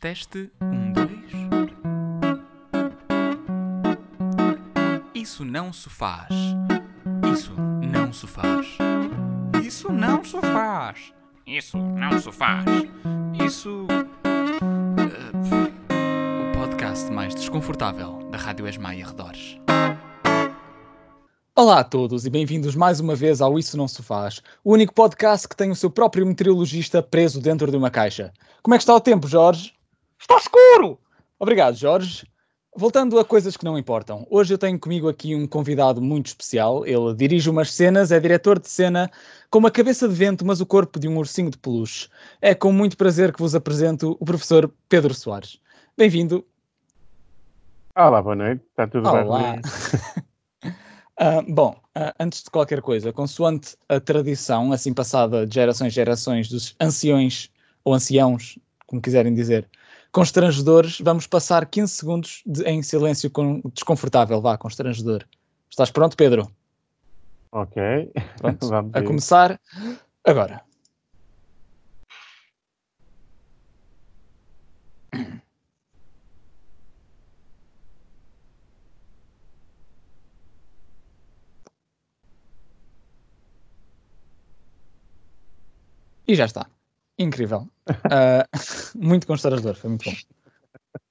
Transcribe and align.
teste. 0.00 0.50
Um, 0.62 0.92
dois. 0.92 1.08
Isso 5.14 5.44
não 5.44 5.72
se 5.72 5.88
faz. 5.90 6.28
Isso 7.32 7.52
não 7.56 8.12
se 8.12 8.26
faz. 8.26 8.66
Isso 9.64 9.92
não 9.92 10.24
se 10.24 10.40
faz. 10.40 11.12
Isso 11.46 11.78
não 11.78 12.18
se 12.18 12.32
faz. 12.32 12.64
Isso. 13.44 13.86
eh, 14.24 16.48
o 16.48 16.52
podcast 16.58 17.10
mais 17.10 17.34
desconfortável 17.34 18.18
da 18.30 18.38
Rádio 18.38 18.66
Esma 18.68 18.94
e 18.94 19.02
arredores. 19.02 19.58
Olá 21.56 21.80
a 21.80 21.84
todos 21.84 22.24
e 22.24 22.30
bem-vindos 22.30 22.76
mais 22.76 23.00
uma 23.00 23.16
vez 23.16 23.40
ao 23.40 23.58
Isso 23.58 23.76
Não 23.76 23.88
Se 23.88 24.00
Faz, 24.00 24.40
o 24.62 24.72
único 24.74 24.94
podcast 24.94 25.48
que 25.48 25.56
tem 25.56 25.72
o 25.72 25.74
seu 25.74 25.90
próprio 25.90 26.24
meteorologista 26.24 27.02
preso 27.02 27.40
dentro 27.40 27.68
de 27.68 27.76
uma 27.76 27.90
caixa. 27.90 28.32
Como 28.62 28.76
é 28.76 28.78
que 28.78 28.82
está 28.82 28.94
o 28.94 29.00
tempo, 29.00 29.26
Jorge? 29.26 29.72
Está 30.20 30.36
escuro! 30.36 30.98
Obrigado, 31.38 31.76
Jorge. 31.76 32.26
Voltando 32.76 33.18
a 33.18 33.24
coisas 33.24 33.56
que 33.56 33.64
não 33.64 33.78
importam, 33.78 34.26
hoje 34.30 34.54
eu 34.54 34.58
tenho 34.58 34.78
comigo 34.78 35.08
aqui 35.08 35.34
um 35.34 35.46
convidado 35.46 36.00
muito 36.00 36.26
especial. 36.26 36.86
Ele 36.86 37.14
dirige 37.14 37.50
umas 37.50 37.72
cenas, 37.72 38.12
é 38.12 38.20
diretor 38.20 38.58
de 38.58 38.68
cena, 38.68 39.10
com 39.50 39.58
uma 39.58 39.70
cabeça 39.70 40.08
de 40.08 40.14
vento, 40.14 40.44
mas 40.44 40.60
o 40.60 40.66
corpo 40.66 40.98
de 40.98 41.08
um 41.08 41.16
ursinho 41.16 41.50
de 41.50 41.58
peluche. 41.58 42.08
É 42.40 42.54
com 42.54 42.70
muito 42.70 42.96
prazer 42.96 43.32
que 43.32 43.40
vos 43.40 43.54
apresento 43.54 44.16
o 44.20 44.24
professor 44.24 44.72
Pedro 44.88 45.14
Soares. 45.14 45.60
Bem-vindo. 45.96 46.46
Olá, 47.96 48.22
boa 48.22 48.36
noite. 48.36 48.62
Está 48.70 48.86
tudo 48.86 49.08
Olá. 49.08 49.52
bem? 49.52 49.62
Ah, 51.20 51.42
bom, 51.48 51.74
ah, 51.96 52.14
antes 52.20 52.44
de 52.44 52.50
qualquer 52.50 52.80
coisa, 52.80 53.12
consoante 53.12 53.76
a 53.88 53.98
tradição, 53.98 54.70
assim 54.70 54.94
passada 54.94 55.44
de 55.44 55.52
gerações 55.52 55.92
em 55.92 55.94
gerações, 55.94 56.48
dos 56.48 56.76
anciões 56.80 57.50
ou 57.82 57.92
anciãos, 57.92 58.56
como 58.86 59.02
quiserem 59.02 59.34
dizer, 59.34 59.68
constrangedores, 60.12 61.00
vamos 61.00 61.26
passar 61.26 61.66
15 61.66 61.92
segundos 61.94 62.42
de- 62.46 62.64
em 62.64 62.82
silêncio 62.82 63.30
com- 63.30 63.60
desconfortável. 63.72 64.40
Vá, 64.40 64.56
constrangedor. 64.58 65.24
Estás 65.70 65.90
pronto, 65.90 66.16
Pedro? 66.16 66.50
Ok. 67.52 67.82
Pronto. 68.36 68.66
Vamos 68.70 68.94
a 68.94 69.00
ver. 69.00 69.06
começar 69.06 69.60
agora. 70.24 70.62
E 86.30 86.34
já 86.34 86.44
está. 86.46 86.64
Incrível. 87.18 87.68
Ah, 88.10 88.46
muito 88.94 89.26
constrangedor, 89.26 89.74
foi 89.74 89.90
muito 89.90 90.04
bom. 90.04 90.16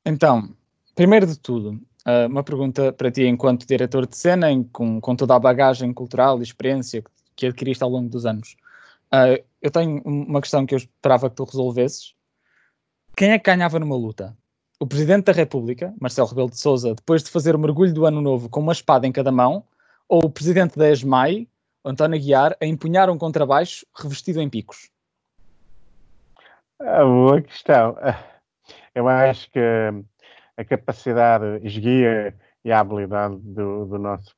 Então, 0.06 0.56
primeiro 0.96 1.28
de 1.28 1.38
tudo, 1.38 1.80
ah, 2.06 2.28
uma 2.28 2.44
pergunta 2.44 2.94
para 2.94 3.12
ti, 3.12 3.24
enquanto 3.24 3.68
diretor 3.68 4.08
de 4.08 4.16
cena, 4.18 4.52
em- 4.52 4.64
com, 4.64 5.02
com 5.02 5.16
toda 5.16 5.36
a 5.36 5.40
bagagem 5.40 5.94
cultural 5.94 6.40
e 6.40 6.44
experiência 6.44 7.02
que, 7.02 7.10
que 7.36 7.46
adquiriste 7.48 7.84
ao 7.84 7.90
longo 7.90 8.10
dos 8.10 8.26
anos. 8.26 8.56
Ah, 9.12 9.38
eu 9.62 9.72
tenho 9.72 10.02
um- 10.06 10.24
uma 10.24 10.42
questão 10.42 10.66
que 10.66 10.74
eu 10.74 10.78
esperava 10.78 11.30
que 11.30 11.36
tu 11.36 11.44
resolvesses. 11.44 12.14
Quem 13.16 13.32
é 13.32 13.40
que 13.40 13.50
ganhava 13.50 13.80
numa 13.80 13.96
luta? 13.96 14.38
O 14.80 14.86
Presidente 14.86 15.26
da 15.26 15.34
República, 15.34 15.94
Marcelo 16.00 16.28
Rebelo 16.28 16.52
de 16.52 16.60
Sousa, 16.60 16.94
depois 16.94 17.24
de 17.24 17.32
fazer 17.32 17.56
o 17.56 17.60
mergulho 17.60 17.92
do 17.94 18.06
Ano 18.06 18.22
Novo 18.22 18.48
com 18.48 18.60
uma 18.60 18.72
espada 18.74 19.08
em 19.08 19.12
cada 19.12 19.32
mão, 19.32 19.64
ou 20.08 20.26
o 20.26 20.30
Presidente 20.30 20.78
da 20.78 20.90
ESMAI, 20.92 21.48
António 21.84 22.16
Aguiar, 22.18 22.56
a 22.62 22.66
empunhar 22.66 23.10
um 23.10 23.18
contrabaixo 23.18 23.86
revestido 23.96 24.40
em 24.40 24.48
picos? 24.50 24.90
Ah, 26.80 27.04
boa 27.04 27.42
questão. 27.42 27.95
Eu 28.95 29.08
acho 29.08 29.49
que 29.52 29.60
a 30.58 30.65
capacidade, 30.65 31.65
esguia 31.65 32.36
e 32.64 32.71
a 32.71 32.80
habilidade 32.80 33.38
do, 33.39 33.86
do 33.86 33.98
nosso 33.99 34.36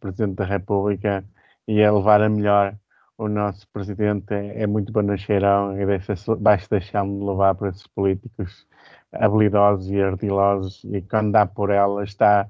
Presidente 0.00 0.36
da 0.36 0.44
República 0.44 1.24
e 1.66 1.82
a 1.82 1.92
levar 1.92 2.22
a 2.22 2.28
melhor 2.28 2.76
o 3.16 3.28
nosso 3.28 3.68
Presidente 3.70 4.34
é, 4.34 4.62
é 4.62 4.66
muito 4.66 4.92
bonacheirão 4.92 5.80
e 5.80 5.86
deixa-se- 5.86 6.34
vai-se 6.36 6.68
deixando 6.70 7.18
de 7.18 7.24
levar 7.24 7.54
por 7.54 7.68
esses 7.68 7.86
políticos 7.88 8.66
habilidosos 9.12 9.90
e 9.90 10.00
ardilosos 10.02 10.84
e 10.84 11.02
quando 11.02 11.32
dá 11.32 11.46
por 11.46 11.70
ela 11.70 12.02
está 12.04 12.48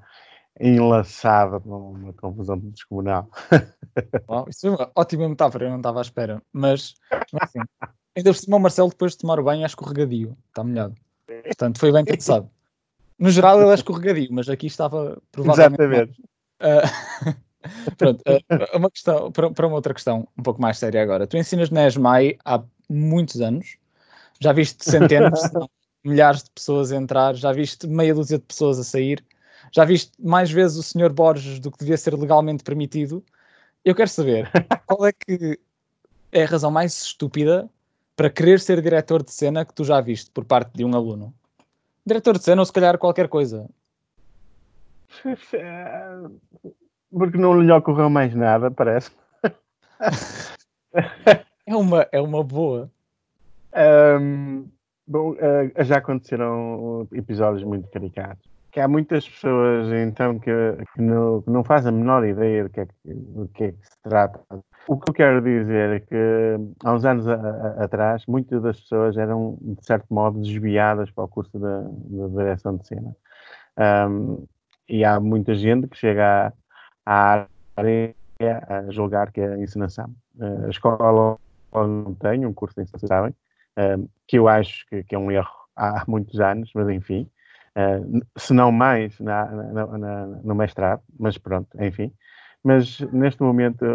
enlaçado 0.59 1.61
numa 1.65 2.13
confusão 2.13 2.57
descomunal. 2.59 3.29
Uau, 4.29 4.45
isso 4.49 4.61
foi 4.61 4.69
uma 4.71 4.91
ótima 4.95 5.29
metáfora, 5.29 5.65
eu 5.65 5.69
não 5.69 5.77
estava 5.77 5.99
à 5.99 6.01
espera. 6.01 6.41
Mas, 6.51 6.95
mas 7.31 7.43
assim, 7.43 7.59
ainda 8.15 8.31
por 8.31 8.37
cima 8.39 8.57
o 8.57 8.59
Marcelo 8.59 8.89
depois 8.89 9.13
de 9.13 9.19
tomar 9.19 9.39
o 9.39 9.43
banho 9.43 9.63
é 9.63 9.65
escorregadio, 9.65 10.37
está 10.49 10.63
molhado. 10.63 10.95
Portanto, 11.25 11.79
foi 11.79 11.91
bem 11.91 12.05
pensado. 12.05 12.49
No 13.17 13.29
geral 13.29 13.61
ele 13.61 13.71
é 13.71 13.73
escorregadio, 13.73 14.29
mas 14.31 14.49
aqui 14.49 14.67
estava 14.67 15.21
provavelmente... 15.31 15.81
Exatamente. 15.81 16.23
Ah, 16.59 17.35
pronto, 17.97 18.23
ah, 18.27 18.77
uma 18.77 18.91
questão, 18.91 19.31
para, 19.31 19.51
para 19.51 19.67
uma 19.67 19.75
outra 19.75 19.93
questão 19.93 20.27
um 20.37 20.43
pouco 20.43 20.61
mais 20.61 20.77
séria 20.77 21.01
agora. 21.01 21.27
Tu 21.27 21.37
ensinas 21.37 21.69
na 21.69 21.87
ESMAI 21.87 22.37
há 22.45 22.61
muitos 22.89 23.41
anos, 23.41 23.77
já 24.39 24.53
viste 24.53 24.83
centenas, 24.83 25.39
milhares 26.03 26.43
de 26.43 26.51
pessoas 26.51 26.91
a 26.91 26.95
entrar, 26.95 27.35
já 27.35 27.51
viste 27.51 27.87
meia 27.87 28.13
dúzia 28.13 28.37
de 28.37 28.43
pessoas 28.43 28.79
a 28.79 28.83
sair, 28.83 29.23
já 29.71 29.83
viste 29.83 30.11
mais 30.19 30.51
vezes 30.51 30.77
o 30.77 30.83
Sr. 30.83 31.11
Borges 31.11 31.59
do 31.59 31.71
que 31.71 31.79
devia 31.79 31.97
ser 31.97 32.13
legalmente 32.13 32.63
permitido. 32.63 33.23
Eu 33.83 33.95
quero 33.95 34.09
saber 34.09 34.49
qual 34.85 35.05
é 35.05 35.11
que 35.11 35.59
é 36.31 36.43
a 36.43 36.47
razão 36.47 36.69
mais 36.71 37.01
estúpida 37.01 37.69
para 38.15 38.29
querer 38.29 38.59
ser 38.59 38.81
diretor 38.81 39.23
de 39.23 39.31
cena 39.31 39.65
que 39.65 39.73
tu 39.73 39.83
já 39.83 39.99
viste 40.01 40.31
por 40.31 40.45
parte 40.45 40.71
de 40.73 40.85
um 40.85 40.95
aluno? 40.95 41.33
Diretor 42.05 42.37
de 42.37 42.43
cena 42.43 42.61
ou 42.61 42.65
se 42.65 42.73
calhar 42.73 42.97
qualquer 42.97 43.27
coisa. 43.27 43.69
Porque 47.11 47.37
não 47.37 47.61
lhe 47.61 47.71
ocorreu 47.71 48.09
mais 48.09 48.33
nada, 48.35 48.71
parece. 48.71 49.11
É 51.67 51.75
uma, 51.75 52.07
é 52.11 52.21
uma 52.21 52.43
boa. 52.43 52.91
Ahm, 53.73 54.65
bom, 55.07 55.35
ah, 55.75 55.83
já 55.83 55.97
aconteceram 55.97 57.07
episódios 57.11 57.63
muito 57.63 57.89
caricatos. 57.89 58.47
Que 58.75 58.81
há 58.81 58.89
muitas 58.89 59.25
pessoas, 59.25 59.87
então, 60.05 60.37
que, 60.37 60.51
que 60.93 61.01
não, 61.01 61.41
que 61.41 61.49
não 61.49 61.63
fazem 61.63 61.87
a 61.87 61.91
menor 61.93 62.25
ideia 62.27 62.65
do 62.65 62.69
que, 62.69 62.81
é 62.81 62.87
do 63.05 63.47
que 63.53 63.63
é 63.63 63.71
que 63.71 63.85
se 63.85 63.97
trata. 64.03 64.41
O 64.85 64.99
que 64.99 65.11
eu 65.11 65.13
quero 65.13 65.41
dizer 65.41 65.91
é 65.91 65.99
que, 66.01 66.15
há 66.83 66.93
uns 66.93 67.05
anos 67.05 67.25
a- 67.25 67.35
a- 67.35 67.85
atrás, 67.85 68.25
muitas 68.27 68.61
das 68.61 68.77
pessoas 68.81 69.15
eram, 69.15 69.57
de 69.61 69.81
certo 69.85 70.13
modo, 70.13 70.41
desviadas 70.41 71.09
para 71.09 71.23
o 71.23 71.27
curso 71.29 71.57
da, 71.57 71.83
da 71.83 72.27
direção 72.27 72.75
de 72.75 72.85
cena. 72.85 73.15
Ahm, 73.77 74.43
e 74.89 75.05
há 75.05 75.21
muita 75.21 75.55
gente 75.55 75.87
que 75.87 75.95
chega 75.95 76.51
à, 77.05 77.47
área 77.77 78.13
a 78.67 78.91
julgar 78.91 79.31
que 79.31 79.39
é 79.39 79.57
encenação. 79.57 80.13
Ah, 80.37 80.65
a 80.65 80.69
escola 80.69 81.37
não 81.73 82.13
tem 82.15 82.45
um 82.45 82.53
curso 82.53 82.75
de 82.75 82.81
encenação, 82.83 83.07
sabem? 83.07 83.35
um, 83.77 84.09
que 84.27 84.37
eu 84.37 84.49
acho 84.49 84.85
que, 84.87 85.01
que 85.05 85.15
é 85.15 85.17
um 85.17 85.31
erro 85.31 85.47
há 85.77 86.03
muitos 86.09 86.41
anos, 86.41 86.69
mas 86.75 86.89
enfim, 86.89 87.29
uh, 87.77 88.21
se 88.37 88.53
não 88.53 88.71
mais 88.71 89.19
na, 89.19 89.45
na- 89.51 89.97
na- 89.97 90.27
no 90.43 90.55
mestrado, 90.55 91.01
mas 91.19 91.37
pronto, 91.37 91.69
enfim. 91.81 92.11
Mas 92.63 92.99
neste 93.11 93.41
momento, 93.43 93.85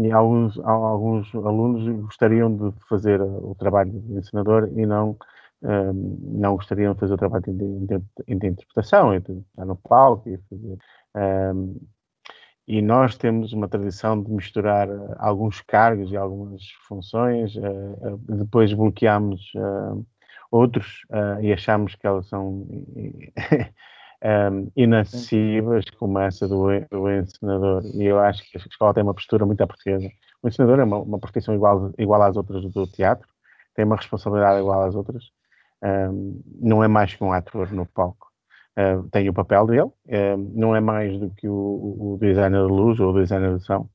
e 0.00 0.12
alguns, 0.12 0.58
alguns 0.60 1.34
alunos 1.34 1.88
gostariam 2.02 2.54
de 2.56 2.72
fazer 2.88 3.20
o 3.20 3.54
trabalho 3.58 3.90
de 3.90 4.14
ensinador 4.18 4.68
e 4.76 4.86
não, 4.86 5.16
um, 5.62 6.18
não 6.40 6.54
gostariam 6.54 6.94
de 6.94 7.00
fazer 7.00 7.14
o 7.14 7.16
trabalho 7.16 7.42
de, 7.48 7.52
de- 7.86 8.34
de 8.36 8.46
interpretação, 8.46 9.10
de 9.18 9.32
estar 9.32 9.64
no 9.64 9.76
palco 9.76 10.28
e 10.28 10.38
fazer. 10.48 10.78
e 12.66 12.82
nós 12.82 13.16
temos 13.16 13.52
uma 13.52 13.68
tradição 13.68 14.20
de 14.20 14.30
misturar 14.30 14.88
alguns 15.18 15.60
cargos 15.60 16.10
e 16.10 16.16
algumas 16.16 16.62
funções, 16.88 17.54
depois 18.28 18.72
bloqueamos 18.72 19.40
outros 20.50 21.04
eh, 21.10 21.38
e 21.42 21.52
achamos 21.52 21.94
que 21.94 22.06
elas 22.06 22.26
são 22.28 22.66
eh, 22.96 24.48
inacessíveis, 24.76 25.84
como 25.98 26.18
essa 26.18 26.48
do, 26.48 26.66
do 26.90 27.10
encenador. 27.10 27.82
E 27.94 28.04
eu 28.04 28.18
acho 28.18 28.42
que 28.50 28.58
a 28.58 28.60
escola 28.60 28.94
tem 28.94 29.02
uma 29.02 29.14
postura 29.14 29.44
muito 29.46 29.60
à 29.62 29.66
portuguesa. 29.66 30.08
O 30.42 30.48
encenador 30.48 30.80
é 30.80 30.84
uma, 30.84 30.98
uma 30.98 31.18
profissão 31.18 31.54
igual, 31.54 31.92
igual 31.98 32.22
às 32.22 32.36
outras 32.36 32.62
do 32.72 32.86
teatro, 32.86 33.28
tem 33.74 33.84
uma 33.84 33.96
responsabilidade 33.96 34.60
igual 34.60 34.82
às 34.82 34.94
outras, 34.94 35.24
eh, 35.82 36.08
não 36.60 36.82
é 36.82 36.88
mais 36.88 37.14
que 37.14 37.22
um 37.24 37.32
ator 37.32 37.72
no 37.72 37.86
palco. 37.86 38.26
Uh, 38.78 39.08
tem 39.08 39.26
o 39.26 39.32
papel 39.32 39.66
dele, 39.66 39.80
uh, 39.84 40.52
não 40.54 40.76
é 40.76 40.80
mais 40.80 41.18
do 41.18 41.30
que 41.30 41.48
o, 41.48 41.54
o- 41.54 42.18
designer 42.20 42.60
de 42.66 42.70
luz 42.70 43.00
ou 43.00 43.10
o 43.10 43.18
designer 43.18 43.56
de 43.56 43.64
som, 43.64 43.88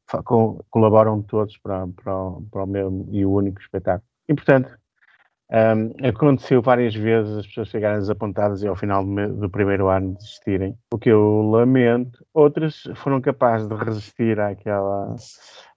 colaboram 0.72 1.22
todos 1.22 1.56
para, 1.60 1.86
para, 1.88 2.14
para 2.50 2.64
o 2.64 2.66
mesmo 2.66 3.08
e 3.12 3.24
o 3.24 3.32
único 3.32 3.62
espetáculo. 3.62 4.04
E, 4.28 4.34
portanto, 4.34 4.76
um, 5.52 6.08
aconteceu 6.08 6.62
várias 6.62 6.96
vezes 6.96 7.38
as 7.40 7.48
pessoas 7.48 7.68
chegarem 7.68 8.00
desapontadas 8.00 8.64
e 8.64 8.68
ao 8.68 8.76
final 8.76 9.04
do, 9.04 9.10
me- 9.10 9.28
do 9.28 9.50
primeiro 9.50 9.90
ano 9.90 10.14
desistirem, 10.16 10.78
o 10.94 10.98
que 10.98 11.10
eu 11.10 11.42
lamento. 11.42 12.26
Outras 12.34 12.84
foram 12.96 13.20
capazes 13.20 13.68
de 13.68 13.76
resistir 13.76 14.40
àquela, 14.40 15.14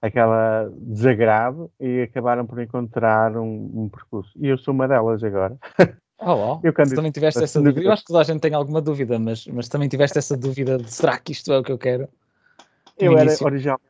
àquela 0.00 0.70
desagrado 0.76 1.70
e 1.80 2.02
acabaram 2.02 2.46
por 2.46 2.60
encontrar 2.60 3.36
um, 3.36 3.70
um 3.74 3.88
percurso. 3.88 4.30
E 4.36 4.46
eu 4.46 4.56
sou 4.56 4.72
uma 4.72 4.86
delas 4.86 5.24
agora. 5.24 5.56
Oh, 6.20 6.32
oh. 6.32 6.60
Eu, 6.62 6.72
quando 6.72 6.94
também 6.94 7.10
tiveste 7.10 7.42
essa 7.42 7.60
dúvida. 7.60 7.82
Eu 7.82 7.92
acho 7.92 8.02
que 8.02 8.08
toda 8.08 8.20
a 8.20 8.24
gente 8.24 8.40
tem 8.40 8.54
alguma 8.54 8.80
dúvida, 8.80 9.18
mas, 9.18 9.44
mas 9.48 9.68
também 9.68 9.88
tiveste 9.88 10.16
essa 10.16 10.36
dúvida 10.36 10.78
de 10.78 10.88
será 10.90 11.18
que 11.18 11.32
isto 11.32 11.52
é 11.52 11.58
o 11.58 11.64
que 11.64 11.72
eu 11.72 11.78
quero? 11.78 12.08
Eu 12.96 13.18
era 13.18 13.32
original. 13.42 13.80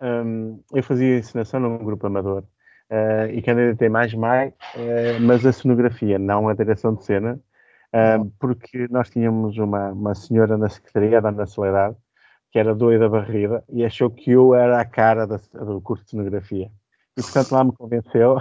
Um, 0.00 0.60
eu 0.72 0.82
fazia 0.82 1.18
encenação 1.18 1.60
num 1.60 1.76
grupo 1.76 2.06
amador 2.06 2.42
uh, 2.90 3.30
e 3.32 3.40
candidatei 3.42 3.88
mais 3.88 4.12
mais, 4.14 4.52
uh, 4.52 5.20
mas 5.20 5.46
a 5.46 5.52
cenografia, 5.52 6.18
não 6.18 6.48
a 6.48 6.54
direção 6.54 6.94
de 6.94 7.04
cena, 7.04 7.40
uh, 7.94 8.30
porque 8.38 8.86
nós 8.90 9.08
tínhamos 9.10 9.56
uma, 9.56 9.90
uma 9.90 10.14
senhora 10.14 10.58
na 10.58 10.68
secretaria, 10.68 11.18
a 11.18 11.20
Dona 11.20 11.46
Soledade, 11.46 11.96
que 12.50 12.58
era 12.58 12.74
doida 12.74 13.08
barrida 13.08 13.64
e 13.68 13.84
achou 13.84 14.10
que 14.10 14.32
eu 14.32 14.54
era 14.54 14.80
a 14.80 14.84
cara 14.84 15.26
da, 15.26 15.36
do 15.36 15.80
curso 15.80 16.04
de 16.04 16.10
cenografia. 16.10 16.70
E 17.16 17.22
portanto 17.22 17.52
lá 17.52 17.64
me 17.64 17.72
convenceu 17.72 18.38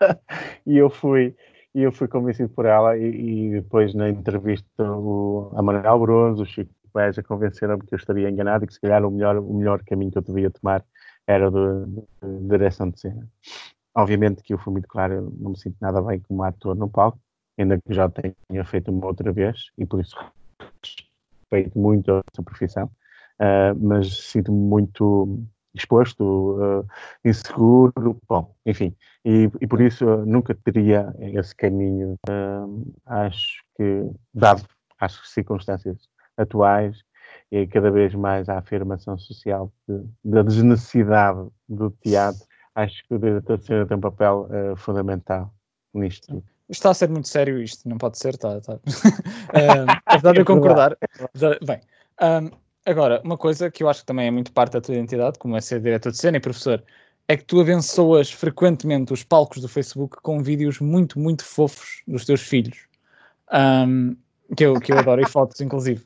e 0.66 0.76
eu 0.76 0.90
fui 0.90 1.34
e 1.74 1.82
eu 1.82 1.92
fui 1.92 2.08
convencido 2.08 2.48
por 2.48 2.66
ela 2.66 2.96
e, 2.96 3.04
e 3.04 3.50
depois 3.50 3.94
na 3.94 4.08
entrevista 4.08 4.82
o, 4.82 5.52
a 5.54 5.62
Manuel 5.62 5.98
Bronze, 6.00 6.42
o 6.42 6.46
Chico 6.46 6.72
Beja 6.92 7.22
convenceram-me 7.22 7.84
que 7.84 7.94
eu 7.94 7.98
estaria 7.98 8.28
enganado 8.28 8.64
e 8.64 8.66
que 8.66 8.74
se 8.74 8.80
calhar 8.80 9.04
o 9.04 9.10
melhor, 9.10 9.36
o 9.36 9.54
melhor 9.54 9.84
caminho 9.84 10.10
que 10.10 10.18
eu 10.18 10.22
devia 10.22 10.50
tomar 10.50 10.84
era 11.28 11.50
de, 11.50 12.48
direção 12.48 12.90
de 12.90 12.98
cena. 12.98 13.28
Obviamente 13.94 14.42
que 14.42 14.54
eu 14.54 14.58
fui 14.58 14.72
muito 14.72 14.88
claro, 14.88 15.14
eu 15.14 15.32
não 15.38 15.50
me 15.50 15.58
sinto 15.58 15.76
nada 15.80 16.00
bem 16.00 16.20
como 16.20 16.42
ator 16.42 16.74
no 16.74 16.88
palco, 16.88 17.20
ainda 17.58 17.78
que 17.78 17.92
já 17.92 18.08
tenha 18.08 18.64
feito 18.64 18.90
uma 18.90 19.06
outra 19.06 19.30
vez 19.32 19.70
e 19.76 19.84
por 19.84 20.00
isso 20.00 20.16
respeito 21.50 21.78
muito 21.78 22.12
a 22.12 22.22
sua 22.34 22.44
profissão, 22.44 22.86
uh, 23.40 23.76
mas 23.78 24.30
sinto-me 24.30 24.58
muito 24.58 25.44
exposto, 25.74 26.22
uh, 26.22 26.86
inseguro, 27.24 28.18
bom, 28.26 28.54
enfim, 28.64 28.94
e, 29.24 29.50
e, 29.60 29.66
por 29.66 29.80
isso 29.80 30.04
nunca 30.24 30.54
teria 30.54 31.14
esse 31.18 31.54
caminho, 31.54 32.16
uh, 32.28 32.92
acho 33.04 33.62
que, 33.76 34.10
dado 34.32 34.64
as 34.98 35.12
circunstâncias 35.28 36.08
atuais 36.36 37.02
e 37.50 37.66
cada 37.66 37.90
vez 37.90 38.14
mais 38.14 38.48
a 38.48 38.58
afirmação 38.58 39.18
social 39.18 39.72
de, 39.88 40.04
da 40.24 40.42
desnecessidade 40.42 41.48
do 41.68 41.90
teatro, 42.02 42.44
acho 42.74 43.06
que 43.06 43.14
o 43.14 43.18
diretor 43.18 43.58
de 43.58 43.64
cena 43.64 43.86
tem 43.86 43.96
um 43.96 44.00
papel 44.00 44.48
fundamental 44.76 45.52
nisto. 45.94 46.42
Está 46.68 46.90
a 46.90 46.94
ser 46.94 47.08
muito 47.08 47.28
sério 47.28 47.62
isto, 47.62 47.88
não 47.88 47.96
pode 47.96 48.18
ser, 48.18 48.34
está. 48.34 48.58
está. 48.58 48.78
apesar 50.06 50.32
de 50.32 50.40
eu 50.40 50.44
concordar. 50.44 50.96
Bem, 51.64 51.80
um, 52.20 52.50
Agora, 52.88 53.20
uma 53.22 53.36
coisa 53.36 53.70
que 53.70 53.82
eu 53.82 53.88
acho 53.90 54.00
que 54.00 54.06
também 54.06 54.28
é 54.28 54.30
muito 54.30 54.50
parte 54.50 54.72
da 54.72 54.80
tua 54.80 54.94
identidade, 54.94 55.38
como 55.38 55.54
é 55.54 55.60
ser 55.60 55.78
diretor 55.78 56.10
de 56.10 56.16
cena 56.16 56.38
e 56.38 56.40
professor, 56.40 56.82
é 57.28 57.36
que 57.36 57.44
tu 57.44 57.60
abençoas 57.60 58.32
frequentemente 58.32 59.12
os 59.12 59.22
palcos 59.22 59.60
do 59.60 59.68
Facebook 59.68 60.16
com 60.22 60.42
vídeos 60.42 60.80
muito, 60.80 61.18
muito 61.18 61.44
fofos 61.44 62.02
dos 62.08 62.24
teus 62.24 62.40
filhos. 62.40 62.78
Um, 63.52 64.16
que, 64.56 64.64
eu, 64.64 64.80
que 64.80 64.90
eu 64.90 64.98
adoro, 64.98 65.20
e 65.20 65.28
fotos, 65.28 65.60
inclusive. 65.60 66.02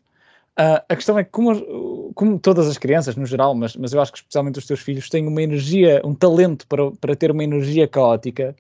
Uh, 0.59 0.85
a 0.87 0.97
questão 0.97 1.19
é 1.19 1.25
que, 1.25 1.31
como, 1.31 2.13
como, 2.13 2.39
todas 2.39 2.69
as 2.69 2.77
crianças 2.77 3.17
no 3.17 3.25
geral, 3.25 3.55
mas, 3.55 3.75
mas 3.75 3.95
eu 3.95 4.01
acho 4.03 4.13
que 4.13 4.19
especialmente 4.19 4.59
os 4.59 4.67
teus 4.67 4.81
filhos 4.81 5.09
têm 5.09 5.27
uma 5.27 5.43
energia, 5.43 6.03
um 6.05 6.15
talento 6.15 6.67
para, 6.67 6.91
para 6.93 7.17
ter 7.17 7.31
uma 7.31 7.43
energia 7.43 7.89
caótica 7.89 8.55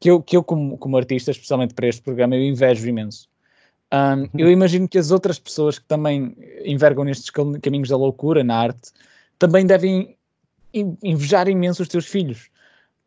que 0.00 0.10
eu, 0.10 0.22
que 0.22 0.36
eu 0.36 0.42
como, 0.42 0.78
como 0.78 0.96
artista, 0.96 1.30
especialmente 1.30 1.74
para 1.74 1.86
este 1.86 2.00
programa, 2.00 2.34
eu 2.34 2.42
invejo 2.42 2.88
imenso. 2.88 3.28
Um, 3.92 4.28
eu 4.38 4.50
imagino 4.50 4.88
que 4.88 4.96
as 4.96 5.10
outras 5.10 5.38
pessoas 5.38 5.78
que 5.78 5.84
também 5.84 6.34
envergam 6.64 7.04
nestes 7.04 7.30
caminhos 7.30 7.90
da 7.90 7.96
loucura 7.96 8.42
na 8.42 8.56
arte 8.56 8.90
também 9.38 9.66
devem 9.66 10.16
invejar 10.72 11.46
imenso 11.46 11.82
os 11.82 11.88
teus 11.88 12.06
filhos. 12.06 12.48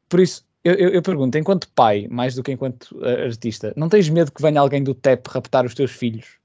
Por 0.08 0.20
isso, 0.20 0.46
eu, 0.64 0.76
eu, 0.76 0.90
eu, 0.90 1.02
pergunto, 1.02 1.38
enquanto 1.38 1.68
pai, 1.70 2.08
mais 2.10 2.36
do 2.36 2.44
que 2.44 2.52
enquanto 2.52 2.92
uh, 3.00 3.26
artista, 3.26 3.74
não 3.76 3.90
tens 3.90 4.08
medo 4.10 4.32
que 4.32 4.42
venha 4.42 4.62
alguém 4.62 4.84
do 4.84 4.94
TEP 4.94 5.28
raptar 5.28 5.66
os 5.66 5.74
teus 5.74 5.92
filhos 5.92 6.38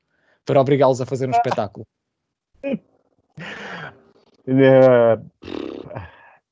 para 0.45 0.61
obrigá-los 0.61 1.01
a 1.01 1.07
fazer 1.07 1.29
um 1.29 1.33
espetáculo? 1.33 1.87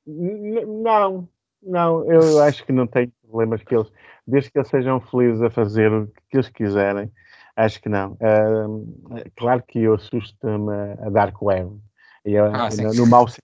Não, 0.05 1.27
não, 1.61 2.11
eu 2.11 2.41
acho 2.41 2.65
que 2.65 2.71
não 2.71 2.87
tenho 2.87 3.11
problemas 3.21 3.63
que 3.63 3.75
eles, 3.75 3.91
desde 4.25 4.51
que 4.51 4.57
eles 4.57 4.69
sejam 4.69 4.99
felizes 4.99 5.41
a 5.41 5.49
fazer 5.49 5.91
o 5.91 6.07
que 6.29 6.37
eles 6.37 6.49
quiserem, 6.49 7.11
Acho 7.55 7.81
que 7.81 7.89
não. 7.89 8.13
Uh, 8.13 9.31
claro 9.35 9.63
que 9.67 9.79
eu 9.79 9.95
assusto-me 9.95 10.73
a 11.05 11.09
Dark 11.09 11.41
Web. 11.41 11.79
Eu, 12.23 12.45
ah, 12.45 12.69
no, 12.69 12.93
no 12.93 13.07
mau 13.07 13.27
sentido. 13.27 13.41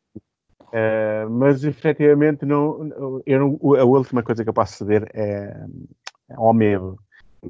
Uh, 0.68 1.30
mas 1.30 1.64
efetivamente 1.64 2.46
não, 2.46 3.22
eu 3.26 3.40
não, 3.40 3.76
a 3.76 3.84
última 3.84 4.22
coisa 4.22 4.44
que 4.44 4.50
eu 4.50 4.54
posso 4.54 4.74
ceder 4.74 5.10
é, 5.14 5.56
é 6.30 6.36
ao 6.36 6.54
medo. 6.54 7.00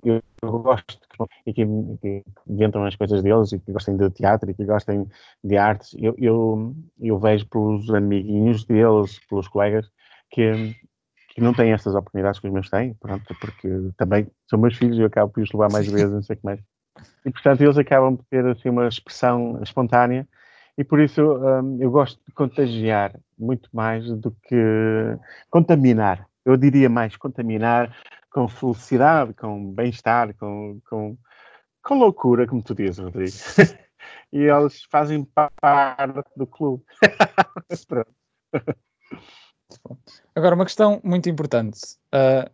Eu, 0.03 0.21
eu 0.41 0.59
gosto 0.59 0.99
que, 1.45 1.53
que, 1.53 1.63
que 2.01 2.23
inventam 2.47 2.85
as 2.85 2.95
coisas 2.95 3.23
deles 3.23 3.51
e 3.51 3.59
que 3.59 3.71
gostem 3.71 3.97
de 3.97 4.09
teatro 4.11 4.49
e 4.49 4.53
que 4.53 4.65
gostem 4.65 5.07
de 5.43 5.57
artes. 5.57 5.95
Eu, 5.97 6.15
eu, 6.17 6.75
eu 6.99 7.19
vejo 7.19 7.47
pelos 7.47 7.89
amiguinhos 7.93 8.65
deles, 8.65 9.19
pelos 9.27 9.47
colegas, 9.47 9.89
que 10.29 10.75
que 11.37 11.41
não 11.41 11.53
têm 11.53 11.71
essas 11.71 11.93
oportunidades 11.93 12.39
que 12.39 12.47
os 12.47 12.53
meus 12.53 12.67
têm, 12.67 12.95
pronto, 12.95 13.23
porque 13.39 13.69
também 13.95 14.27
são 14.49 14.57
meus 14.57 14.75
filhos 14.75 14.97
e 14.97 15.01
eu 15.01 15.05
acabo 15.05 15.31
por 15.31 15.43
os 15.43 15.51
levar 15.51 15.69
mais 15.69 15.87
vezes, 15.87 16.11
não 16.11 16.23
sei 16.23 16.35
o 16.35 16.39
que 16.39 16.43
mais. 16.43 16.59
E, 17.23 17.29
portanto, 17.29 17.61
eles 17.61 17.77
acabam 17.77 18.17
por 18.17 18.25
ter 18.25 18.43
assim, 18.43 18.69
uma 18.69 18.87
expressão 18.87 19.61
espontânea 19.61 20.27
e 20.75 20.83
por 20.83 20.99
isso 20.99 21.21
um, 21.21 21.77
eu 21.79 21.91
gosto 21.91 22.19
de 22.25 22.33
contagiar 22.33 23.19
muito 23.37 23.69
mais 23.71 24.05
do 24.13 24.31
que 24.31 24.55
contaminar. 25.51 26.27
Eu 26.43 26.57
diria 26.57 26.89
mais 26.89 27.15
contaminar 27.15 27.95
com 28.31 28.47
felicidade, 28.47 29.33
com 29.33 29.71
bem-estar, 29.73 30.33
com, 30.35 30.79
com, 30.89 31.17
com 31.83 31.95
loucura, 31.95 32.47
como 32.47 32.61
tu 32.61 32.75
dizes, 32.75 32.99
Rodrigo. 32.99 33.35
e 34.31 34.43
eles 34.43 34.83
fazem 34.83 35.23
parte 35.25 36.23
do 36.35 36.47
clube. 36.47 36.83
Pronto. 37.87 38.11
Agora, 40.35 40.55
uma 40.55 40.65
questão 40.65 41.01
muito 41.03 41.29
importante. 41.29 41.79
Uh, 42.13 42.49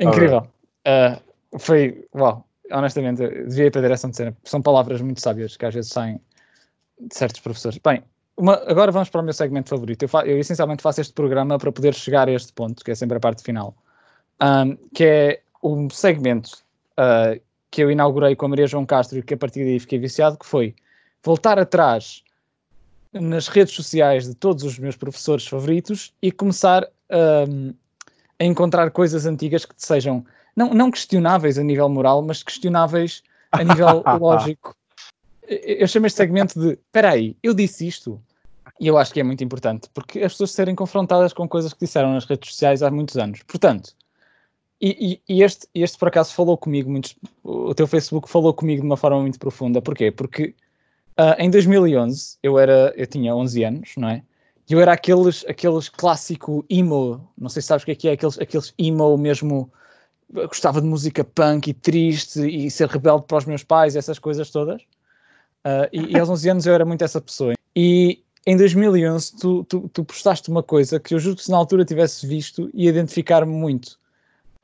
Incrível. 0.00 0.46
Uh, 0.86 1.58
foi, 1.58 2.06
uau, 2.14 2.46
honestamente, 2.70 3.18
devia 3.18 3.66
ir 3.66 3.70
para 3.70 3.80
a 3.80 3.84
direção 3.84 4.10
de 4.10 4.16
cena. 4.16 4.36
São 4.44 4.62
palavras 4.62 5.00
muito 5.00 5.20
sábias 5.20 5.56
que 5.56 5.66
às 5.66 5.74
vezes 5.74 5.90
saem 5.90 6.20
de 7.00 7.14
certos 7.14 7.40
professores. 7.40 7.78
Bem, 7.78 8.02
uma, 8.36 8.54
agora 8.66 8.90
vamos 8.90 9.08
para 9.08 9.20
o 9.20 9.24
meu 9.24 9.32
segmento 9.32 9.68
favorito. 9.68 10.02
Eu, 10.02 10.08
fa, 10.08 10.26
eu, 10.26 10.38
essencialmente 10.38 10.82
faço 10.82 11.00
este 11.00 11.12
programa 11.12 11.58
para 11.58 11.70
poder 11.70 11.94
chegar 11.94 12.28
a 12.28 12.32
este 12.32 12.52
ponto, 12.52 12.84
que 12.84 12.90
é 12.90 12.94
sempre 12.94 13.16
a 13.16 13.20
parte 13.20 13.42
final, 13.42 13.74
um, 14.42 14.76
que 14.94 15.04
é 15.04 15.40
um 15.62 15.88
segmento 15.88 16.58
uh, 16.98 17.40
que 17.70 17.82
eu 17.82 17.90
inaugurei 17.90 18.36
com 18.36 18.46
a 18.46 18.48
Maria 18.48 18.66
João 18.66 18.86
Castro 18.86 19.18
e 19.18 19.22
que 19.22 19.34
a 19.34 19.36
partir 19.36 19.64
daí 19.64 19.78
fiquei 19.78 19.98
viciado, 19.98 20.36
que 20.38 20.46
foi 20.46 20.74
voltar 21.22 21.58
atrás 21.58 22.22
nas 23.12 23.48
redes 23.48 23.74
sociais 23.74 24.26
de 24.26 24.34
todos 24.34 24.64
os 24.64 24.78
meus 24.78 24.96
professores 24.96 25.46
favoritos 25.46 26.12
e 26.20 26.32
começar 26.32 26.88
um, 27.48 27.72
a 28.38 28.44
encontrar 28.44 28.90
coisas 28.90 29.24
antigas 29.24 29.64
que 29.64 29.74
sejam 29.76 30.24
não, 30.56 30.74
não 30.74 30.90
questionáveis 30.90 31.58
a 31.58 31.62
nível 31.62 31.88
moral, 31.88 32.22
mas 32.22 32.42
questionáveis 32.42 33.22
a 33.52 33.62
nível 33.62 34.02
lógico. 34.20 34.76
Eu 35.48 35.86
chamo 35.86 36.06
este 36.06 36.16
segmento 36.16 36.58
de 36.58 36.72
espera 36.72 37.10
aí, 37.10 37.36
eu 37.42 37.54
disse 37.54 37.86
isto. 37.86 38.20
E 38.80 38.88
eu 38.88 38.98
acho 38.98 39.12
que 39.12 39.20
é 39.20 39.22
muito 39.22 39.44
importante, 39.44 39.88
porque 39.94 40.20
as 40.20 40.32
pessoas 40.32 40.50
serem 40.50 40.74
confrontadas 40.74 41.32
com 41.32 41.48
coisas 41.48 41.72
que 41.72 41.84
disseram 41.84 42.12
nas 42.12 42.24
redes 42.24 42.50
sociais 42.50 42.82
há 42.82 42.90
muitos 42.90 43.16
anos. 43.16 43.42
Portanto, 43.44 43.94
e, 44.80 45.20
e, 45.28 45.42
este, 45.42 45.68
este, 45.74 45.96
por 45.96 46.08
acaso, 46.08 46.34
falou 46.34 46.58
comigo, 46.58 46.90
muito, 46.90 47.14
o 47.42 47.74
teu 47.74 47.86
Facebook 47.86 48.28
falou 48.28 48.52
comigo 48.52 48.82
de 48.82 48.86
uma 48.86 48.96
forma 48.96 49.20
muito 49.20 49.38
profunda. 49.38 49.80
Porquê? 49.80 50.10
Porque 50.10 50.54
uh, 51.18 51.34
em 51.38 51.50
2011, 51.50 52.38
eu, 52.42 52.58
era, 52.58 52.92
eu 52.96 53.06
tinha 53.06 53.34
11 53.34 53.64
anos, 53.64 53.90
não 53.96 54.08
é? 54.08 54.22
E 54.68 54.72
eu 54.72 54.80
era 54.80 54.92
aqueles, 54.92 55.44
aqueles 55.46 55.88
clássico 55.88 56.64
emo, 56.68 57.26
não 57.36 57.48
sei 57.48 57.62
se 57.62 57.68
sabes 57.68 57.82
o 57.82 57.86
que 57.86 57.92
é 57.92 57.94
que 57.94 58.08
é, 58.08 58.12
aqueles, 58.12 58.38
aqueles 58.38 58.74
emo 58.78 59.16
mesmo, 59.16 59.70
gostava 60.30 60.80
de 60.80 60.86
música 60.86 61.22
punk 61.22 61.68
e 61.68 61.74
triste 61.74 62.40
e 62.40 62.70
ser 62.70 62.88
rebelde 62.88 63.24
para 63.26 63.38
os 63.38 63.44
meus 63.44 63.62
pais, 63.62 63.94
essas 63.94 64.18
coisas 64.18 64.50
todas. 64.50 64.82
Uh, 65.64 65.88
e, 65.92 66.12
e 66.12 66.18
aos 66.18 66.28
11 66.28 66.50
anos 66.50 66.66
eu 66.66 66.74
era 66.74 66.84
muito 66.84 67.02
essa 67.02 67.20
pessoa. 67.20 67.54
E 67.74 68.22
em 68.46 68.56
2011 68.56 69.36
tu, 69.38 69.64
tu, 69.64 69.88
tu 69.92 70.04
postaste 70.04 70.50
uma 70.50 70.62
coisa 70.62 71.00
que 71.00 71.14
eu 71.14 71.18
juro 71.18 71.36
que 71.36 71.44
se 71.44 71.50
na 71.50 71.56
altura 71.56 71.84
tivesse 71.84 72.26
visto 72.26 72.70
e 72.74 72.86
identificar-me 72.86 73.52
muito 73.52 73.98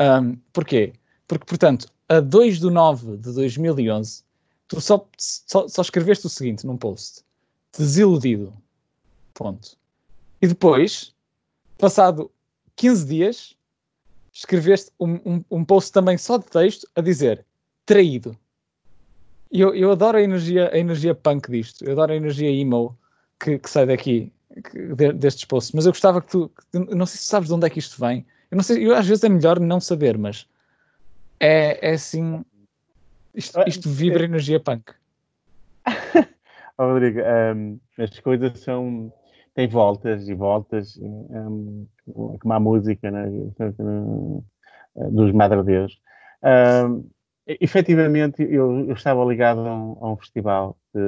um, 0.01 0.37
porquê? 0.53 0.95
Porque, 1.29 1.45
portanto, 1.45 1.87
a 2.09 2.21
2 2.21 2.59
de 2.59 2.71
9 2.71 3.19
de 3.19 3.33
2011, 3.35 4.25
tu 4.67 4.81
só, 4.81 5.07
só, 5.19 5.69
só 5.69 5.83
escreveste 5.83 6.27
o 6.27 6.31
seguinte 6.31 6.67
num 6.67 6.77
post: 6.77 7.23
desiludido. 7.77 8.53
Ponto. 9.35 9.77
E 10.41 10.49
depois, 10.49 11.15
passado 11.77 12.31
15 12.77 13.07
dias, 13.07 13.57
escreveste 14.33 14.91
um, 14.99 15.15
um, 15.25 15.45
um, 15.51 15.65
post 15.65 15.93
também 15.93 16.17
só 16.17 16.39
de 16.39 16.47
texto 16.47 16.89
a 16.97 17.03
dizer 17.03 17.45
traído. 17.85 18.37
Eu, 19.51 19.75
eu 19.75 19.91
adoro 19.91 20.19
a 20.19 20.23
energia, 20.23 20.71
a 20.73 20.79
energia 20.79 21.15
punk 21.15 21.51
disto, 21.51 21.85
eu 21.85 21.93
adoro 21.93 22.13
a 22.13 22.17
energia 22.17 22.49
emo 22.51 22.97
que, 23.39 23.59
que 23.59 23.69
sai 23.71 23.87
daqui. 23.87 24.33
que- 24.71 24.95
de- 24.95 25.13
destes 25.13 25.45
posts, 25.45 25.73
mas 25.73 25.87
eu 25.87 25.93
gostava 25.93 26.21
que 26.21 26.29
tu, 26.29 26.49
que 26.73 26.79
não 26.79 27.07
sei 27.07 27.19
se 27.19 27.25
sabes 27.27 27.49
de 27.49 27.55
onde 27.55 27.67
é 27.67 27.71
que 27.71 27.79
isto 27.79 28.01
vem. 28.01 28.27
Eu 28.51 28.57
não 28.57 28.65
sei, 28.65 28.85
eu, 28.85 28.95
às 28.97 29.07
vezes 29.07 29.23
é 29.23 29.29
melhor 29.29 29.61
não 29.61 29.79
saber, 29.81 30.19
mas 30.19 30.45
é, 31.39 31.91
é 31.91 31.93
assim. 31.95 32.45
Isto, 33.35 33.61
isto 33.67 33.89
vibra 33.89 34.25
energia 34.25 34.59
punk. 34.59 34.93
Ó, 36.77 36.85
Rodrigo, 36.93 37.21
hum, 37.55 37.79
as 37.97 38.19
coisas 38.19 38.59
são. 38.59 39.13
têm 39.55 39.69
voltas 39.69 40.29
e 40.29 40.35
voltas, 40.35 40.99
hum, 41.01 41.87
como 42.41 42.53
a 42.53 42.59
música 42.61 43.11
né? 43.11 43.27
dos 45.13 45.33
Madre 45.33 45.63
Deus. 45.63 46.01
Hum, 46.43 47.05
e- 47.05 47.20
efetivamente, 47.47 48.43
eu, 48.43 48.87
eu 48.89 48.93
estava 48.93 49.25
ligado 49.25 49.61
a 49.61 49.75
um, 49.75 49.97
a 50.01 50.13
um 50.13 50.17
festival 50.17 50.77
de, 50.95 51.01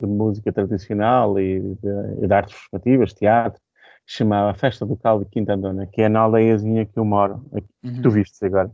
de 0.00 0.06
música 0.06 0.52
tradicional 0.52 1.38
e 1.38 1.60
de, 1.60 2.26
de 2.26 2.32
artes 2.32 2.54
performativas, 2.54 3.12
teatro, 3.12 3.60
que 4.04 4.12
se 4.12 4.18
chamava 4.18 4.54
Festa 4.54 4.84
do 4.84 4.96
Caldo 4.96 5.24
de 5.24 5.30
Quintandona, 5.30 5.86
que 5.86 6.02
é 6.02 6.08
na 6.08 6.20
aldeiazinha 6.20 6.84
que 6.86 6.98
eu 6.98 7.04
moro, 7.04 7.44
aqui, 7.52 7.68
que 7.82 8.00
tu 8.00 8.10
viste 8.10 8.44
agora. 8.44 8.70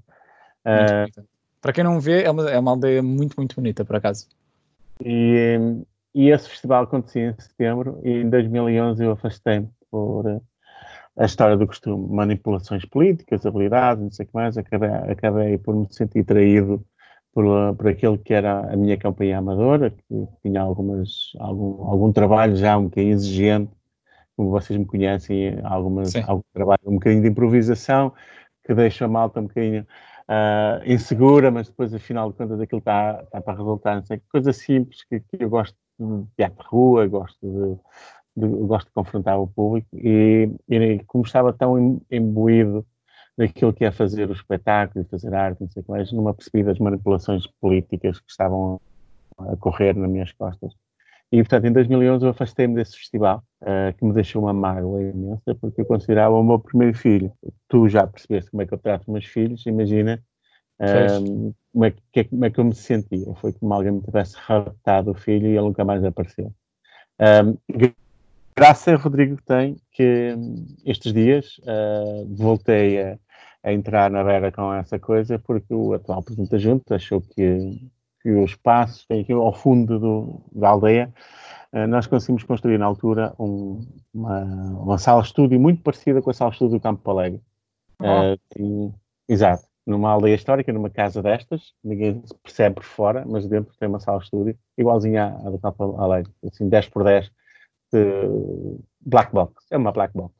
Bonita. 0.64 1.24
Para 1.60 1.72
quem 1.72 1.84
não 1.84 2.00
vê, 2.00 2.22
é 2.22 2.30
uma, 2.30 2.50
é 2.50 2.58
uma 2.58 2.70
aldeia 2.70 3.02
muito, 3.02 3.34
muito 3.36 3.56
bonita, 3.56 3.84
por 3.84 3.96
acaso. 3.96 4.28
E, 5.04 5.58
e 6.14 6.30
esse 6.30 6.48
festival 6.48 6.84
acontecia 6.84 7.30
em 7.30 7.40
setembro 7.40 8.00
e 8.04 8.10
em 8.10 8.30
2011 8.30 9.04
eu 9.04 9.12
afastei-me 9.12 9.68
por 9.90 10.40
a 11.18 11.24
história 11.24 11.56
do 11.56 11.66
costume, 11.66 12.08
manipulações 12.14 12.84
políticas, 12.84 13.44
habilidades, 13.44 14.02
não 14.02 14.10
sei 14.10 14.24
o 14.24 14.28
que 14.28 14.34
mais, 14.34 14.56
acabei, 14.56 14.88
acabei 14.88 15.58
por 15.58 15.74
me 15.74 15.86
sentir 15.92 16.24
traído 16.24 16.84
por, 17.32 17.44
eh, 17.44 17.72
por 17.74 17.88
aquele 17.88 18.18
que 18.18 18.32
era 18.32 18.72
a 18.72 18.76
minha 18.76 18.96
campanha 18.96 19.38
amadora, 19.38 19.90
que 19.90 20.28
tinha 20.42 20.60
algumas, 20.60 21.32
algum, 21.38 21.82
algum 21.88 22.12
trabalho 22.12 22.56
já 22.56 22.78
um 22.78 22.84
bocadinho 22.84 23.14
exigente, 23.14 23.70
como 24.36 24.50
vocês 24.50 24.78
me 24.78 24.84
conhecem, 24.86 25.58
algumas, 25.64 26.12
Sim. 26.12 26.22
algum 26.26 26.42
trabalho, 26.54 26.80
um 26.86 26.94
bocadinho 26.94 27.22
de 27.22 27.28
improvisação, 27.28 28.12
que 28.64 28.72
deixa 28.74 29.04
a 29.06 29.08
malta 29.08 29.40
um 29.40 29.44
bocadinho 29.48 29.86
ah, 30.28 30.80
insegura, 30.86 31.50
mas 31.50 31.68
depois, 31.68 31.92
afinal 31.92 32.30
de 32.30 32.36
contas, 32.36 32.60
aquilo 32.60 32.78
está 32.78 33.22
está 33.24 33.40
para 33.40 33.54
resultar. 33.58 33.96
Não 33.96 34.04
sei, 34.04 34.20
coisa 34.30 34.52
simples 34.52 35.02
que, 35.04 35.20
que 35.20 35.42
eu 35.42 35.50
gosto 35.50 35.76
de 35.98 36.24
teatro 36.36 36.62
de 36.62 36.68
rua, 36.68 37.06
gosto 37.08 37.38
de- 37.42 37.80
gosto 38.38 38.86
de 38.88 38.92
confrontar 38.92 39.38
o 39.40 39.46
público 39.46 39.88
e, 39.94 40.50
e 40.68 40.98
como 41.06 41.24
estava 41.24 41.52
tão 41.52 41.78
im- 41.78 42.00
imbuído 42.10 42.86
daquilo 43.36 43.72
que 43.72 43.84
é 43.84 43.90
fazer 43.92 44.28
o 44.28 44.32
espetáculo 44.32 45.06
fazer 45.10 45.34
arte, 45.34 45.60
não 45.60 45.70
sei 45.70 45.80
o 45.82 45.84
que 45.84 45.90
mais, 45.90 46.12
não 46.12 46.24
me 46.24 46.30
apercebi 46.30 46.64
das 46.64 46.78
manipulações 46.78 47.46
políticas 47.60 48.18
que 48.20 48.30
estavam 48.30 48.80
a 49.38 49.56
correr 49.56 49.94
nas 49.94 50.10
minhas 50.10 50.32
costas. 50.32 50.72
E, 51.30 51.38
portanto, 51.42 51.66
em 51.66 51.72
2011 51.72 52.24
eu 52.24 52.30
afastei-me 52.30 52.74
desse 52.74 52.96
festival, 52.96 53.42
ah, 53.62 53.92
que 53.92 54.04
me 54.04 54.12
deixou 54.14 54.42
uma 54.42 54.52
mágoa 54.54 55.02
imensa, 55.02 55.54
porque 55.60 55.82
eu 55.82 55.86
considerava 55.86 56.34
o 56.34 56.42
meu 56.42 56.58
primeiro 56.58 56.96
filho. 56.96 57.32
Tu 57.68 57.88
já 57.88 58.06
percebeste 58.06 58.50
como 58.50 58.62
é 58.62 58.66
que 58.66 58.74
eu 58.74 58.78
trato 58.78 59.02
os 59.02 59.08
meus 59.08 59.26
filhos, 59.26 59.66
imagina 59.66 60.22
ah, 60.80 61.18
como, 61.72 61.84
é 61.84 61.90
que, 62.12 62.24
como 62.24 62.44
é 62.46 62.50
que 62.50 62.60
eu 62.60 62.64
me 62.64 62.74
sentia. 62.74 63.34
Foi 63.36 63.52
como 63.52 63.74
alguém 63.74 63.92
me 63.92 64.02
tivesse 64.02 64.36
raptado 64.38 65.10
o 65.12 65.14
filho 65.14 65.46
e 65.48 65.50
ele 65.50 65.60
nunca 65.62 65.84
mais 65.84 66.02
apareceu. 66.04 66.52
Ah, 67.18 67.42
graças 68.58 68.88
a 68.88 68.96
Rodrigo 68.96 69.36
tem 69.44 69.76
que 69.92 70.34
hum, 70.36 70.66
estes 70.84 71.12
dias 71.12 71.60
ah, 71.66 72.24
voltei 72.28 73.00
a, 73.02 73.18
a 73.62 73.72
entrar 73.72 74.10
na 74.10 74.22
beira 74.24 74.50
com 74.52 74.72
essa 74.74 74.98
coisa, 74.98 75.38
porque 75.38 75.72
o 75.72 75.94
atual 75.94 76.22
Presidente 76.22 76.50
da 76.50 76.58
Junta 76.58 76.96
achou 76.96 77.20
que 77.20 77.90
que 78.20 78.30
o 78.32 78.44
espaço, 78.44 79.06
que 79.06 79.14
aqui 79.14 79.32
ao 79.32 79.52
fundo 79.54 79.96
do- 79.96 80.40
da 80.50 80.70
aldeia, 80.70 81.14
eh, 81.72 81.86
nós 81.86 82.04
conseguimos 82.08 82.42
construir 82.42 82.76
na 82.76 82.84
altura 82.84 83.32
um- 83.38 83.86
uma, 84.12 84.40
uma 84.82 84.98
sala 84.98 85.22
de 85.22 85.28
estúdio 85.28 85.60
muito 85.60 85.82
parecida 85.84 86.20
com 86.20 86.28
a 86.28 86.34
sala 86.34 86.50
de 86.50 86.56
estúdio 86.56 86.78
do 86.78 86.82
Campo 86.82 87.00
Palegre. 87.00 87.40
Tem- 88.50 88.92
exato, 89.28 89.62
numa 89.86 90.10
aldeia 90.10 90.34
histórica, 90.34 90.72
numa 90.72 90.90
casa 90.90 91.22
destas, 91.22 91.72
ninguém 91.82 92.20
se 92.26 92.34
percebe 92.42 92.74
por 92.74 92.84
fora, 92.84 93.24
mas 93.24 93.46
dentro 93.46 93.72
tem 93.78 93.88
uma 93.88 94.00
sala 94.00 94.18
de 94.18 94.24
estúdio 94.24 94.58
igualzinha 94.76 95.24
à, 95.26 95.46
à 95.46 95.50
do 95.50 95.58
Campo 95.60 95.92
Palegre, 95.94 96.32
assim 96.44 96.68
10 96.68 96.88
por 96.88 97.04
10 97.04 97.26
de 97.26 97.30
black 99.00 99.32
box, 99.32 99.66
é 99.70 99.76
uma 99.76 99.92
black 99.92 100.14
box. 100.14 100.32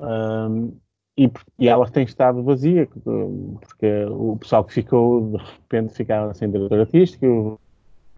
Um, 0.00 0.76
e, 1.16 1.30
e 1.58 1.68
ela 1.68 1.88
tem 1.90 2.04
estado 2.04 2.42
vazia, 2.42 2.86
porque 2.86 4.04
o 4.06 4.36
pessoal 4.38 4.64
que 4.64 4.72
ficou, 4.72 5.32
de 5.32 5.36
repente, 5.36 5.94
ficava 5.94 6.32
sem 6.32 6.50
diretor 6.50 6.80
artístico, 6.80 7.60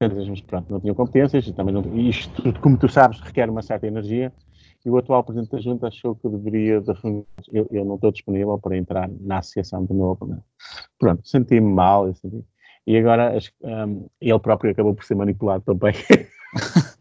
mas 0.01 0.41
pronto, 0.43 0.71
não 0.71 0.81
tinham 0.81 0.95
competências, 0.95 1.47
e 1.47 1.53
também 1.53 1.75
não, 1.75 1.83
isto, 1.97 2.61
como 2.61 2.77
tu 2.77 2.89
sabes, 2.89 3.21
requer 3.21 3.49
uma 3.51 3.63
certa 3.63 3.87
energia, 3.87 4.33
e 4.85 4.91
o 4.91 4.97
atual 4.97 5.23
Presidente 5.25 5.51
da 5.51 5.61
Junta 5.61 5.89
achou 5.89 6.15
que 6.15 6.29
deveria, 6.29 6.81
de, 6.81 6.93
eu, 7.53 7.67
eu 7.71 7.85
não 7.85 7.97
estou 7.97 8.11
disponível 8.11 8.59
para 8.59 8.77
entrar 8.77 9.09
na 9.21 9.39
associação 9.39 9.85
de 9.85 9.95
novo, 9.95 10.27
né? 10.27 10.39
pronto, 10.99 11.27
senti-me 11.27 11.73
mal, 11.73 12.13
senti- 12.15 12.45
e 12.85 12.97
agora 12.97 13.37
um, 13.63 14.07
ele 14.21 14.39
próprio 14.41 14.73
acabou 14.73 14.95
por 14.95 15.05
ser 15.05 15.15
manipulado 15.15 15.63
também. 15.65 15.95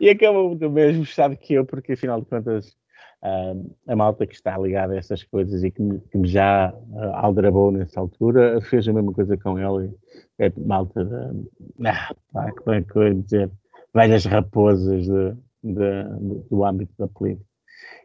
e 0.00 0.08
acabou 0.08 0.54
do 0.54 0.70
mesmo 0.70 1.02
estado 1.02 1.36
que 1.36 1.54
eu, 1.54 1.64
porque 1.64 1.92
afinal 1.92 2.20
de 2.20 2.26
contas 2.26 2.76
ah, 3.22 3.54
a 3.88 3.96
malta 3.96 4.26
que 4.26 4.34
está 4.34 4.56
ligada 4.58 4.94
a 4.94 4.98
essas 4.98 5.22
coisas 5.24 5.62
e 5.64 5.70
que 5.70 5.80
me, 5.82 5.98
que 6.00 6.18
me 6.18 6.28
já 6.28 6.68
ah, 6.96 7.20
aldrabou 7.20 7.70
nessa 7.72 8.00
altura 8.00 8.60
fez 8.62 8.86
a 8.88 8.92
mesma 8.92 9.12
coisa 9.12 9.36
com 9.36 9.58
ele. 9.58 9.92
É 10.38 10.52
malta 10.58 11.04
de, 11.04 11.48
ah, 11.86 12.14
pá, 12.32 12.52
como 12.52 12.76
é 12.76 12.82
que 12.82 12.96
eu 12.96 13.02
ia 13.08 13.14
dizer, 13.14 13.50
velhas 13.94 14.24
raposas 14.24 15.04
de, 15.04 15.32
de- 15.62 16.18
de- 16.20 16.48
do 16.50 16.64
âmbito 16.64 16.92
da 16.98 17.08
política. 17.08 17.46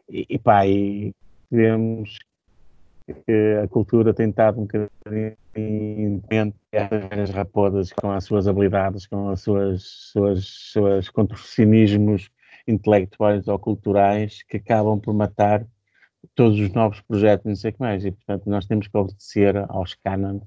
E, 0.08 0.26
e 0.28 0.38
pá, 0.38 0.66
e 0.66 1.12
vemos 1.50 2.16
que 3.12 3.60
a 3.62 3.68
cultura 3.68 4.14
tem 4.14 4.30
estado 4.30 4.60
um 4.60 4.62
bocadinho 4.62 5.36
essas 6.72 7.08
velhas 7.08 7.30
raposas 7.30 7.92
com 7.92 8.10
as 8.10 8.24
suas 8.24 8.46
habilidades, 8.46 9.06
com 9.06 9.28
as 9.28 9.40
suas, 9.40 9.82
suas, 9.82 10.44
suas 10.44 11.08
contorcionismos 11.08 12.30
intelectuais 12.66 13.48
ou 13.48 13.58
culturais 13.58 14.42
que 14.48 14.56
acabam 14.58 14.98
por 15.00 15.12
matar 15.12 15.66
todos 16.34 16.58
os 16.58 16.72
novos 16.72 17.00
projetos, 17.00 17.46
não 17.46 17.56
sei 17.56 17.70
o 17.70 17.74
que 17.74 17.80
mais. 17.80 18.04
E, 18.04 18.10
portanto, 18.10 18.48
nós 18.48 18.66
temos 18.66 18.86
que 18.86 18.96
obedecer 18.96 19.56
aos 19.68 19.94
cânones 19.94 20.42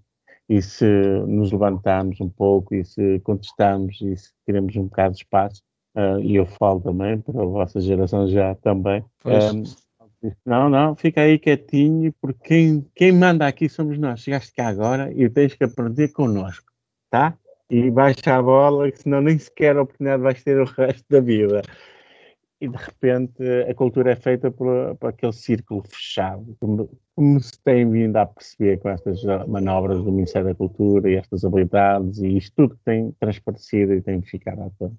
e 0.50 0.62
se 0.62 0.86
nos 1.28 1.52
levantarmos 1.52 2.20
um 2.20 2.30
pouco 2.30 2.76
e 2.76 2.84
se 2.84 3.20
contestamos 3.22 4.00
e 4.02 4.16
se 4.16 4.32
queremos 4.46 4.76
um 4.76 4.84
bocado 4.84 5.16
de 5.16 5.22
espaço, 5.22 5.62
ah, 5.96 6.18
e 6.22 6.36
eu 6.36 6.46
falo 6.46 6.82
também, 6.82 7.20
para 7.20 7.42
a 7.42 7.46
vossa 7.46 7.80
geração 7.80 8.28
já 8.28 8.56
também, 8.56 9.04
Pois. 9.22 9.84
Ah, 10.24 10.32
não, 10.46 10.70
não, 10.70 10.96
fica 10.96 11.22
aí 11.22 11.38
quietinho, 11.38 12.14
porque 12.22 12.40
quem, 12.48 12.88
quem 12.96 13.12
manda 13.12 13.46
aqui 13.46 13.68
somos 13.68 13.98
nós. 13.98 14.22
Chegaste 14.22 14.54
cá 14.54 14.68
agora 14.68 15.12
e 15.14 15.30
tens 15.30 15.54
que 15.54 15.64
aprender 15.64 16.10
connosco, 16.10 16.72
tá? 17.10 17.38
E 17.70 17.90
baixa 17.92 18.36
a 18.36 18.42
bola, 18.42 18.92
que 18.92 19.02
senão 19.02 19.22
nem 19.22 19.38
sequer 19.38 19.76
a 19.76 19.82
oportunidade 19.82 20.24
vais 20.24 20.44
ter 20.44 20.60
o 20.60 20.66
resto 20.66 21.04
da 21.10 21.20
vida. 21.20 21.62
E 22.62 22.68
de 22.70 22.78
repente 22.78 23.44
a 23.70 23.74
cultura 23.74 24.12
é 24.12 24.16
feita 24.16 24.50
por, 24.50 24.96
por 24.96 25.10
aquele 25.10 25.34
círculo 25.34 25.84
fechado, 25.84 26.56
como, 26.60 26.90
como 27.14 27.40
se 27.42 27.62
tem 27.62 27.90
vindo 27.90 28.16
a 28.16 28.26
perceber 28.26 28.78
com 28.80 28.90
estas 28.90 29.22
manobras 29.48 30.02
do 30.02 30.12
Ministério 30.12 30.48
da 30.48 30.56
Cultura 30.56 31.10
e 31.10 31.16
estas 31.16 31.44
habilidades 31.44 32.20
e 32.20 32.38
isto 32.38 32.56
tudo 32.56 32.76
que 32.76 32.84
tem 32.86 33.12
transparecido 33.20 33.94
e 33.94 34.02
tem 34.02 34.22
ficado 34.22 34.62
à 34.62 34.70
toa, 34.70 34.94